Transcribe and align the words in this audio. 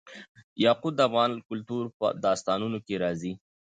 یاقوت 0.65 0.93
د 0.97 1.01
افغان 1.09 1.31
کلتور 1.49 1.83
په 1.97 2.05
داستانونو 2.25 2.77
کې 2.85 2.95
راځي. 3.03 3.33